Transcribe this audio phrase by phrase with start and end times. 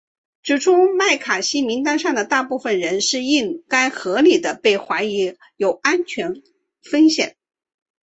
[0.41, 6.41] 指出麦卡锡名单上大部分人是应该合理地被怀疑有安全
[6.81, 7.37] 风险。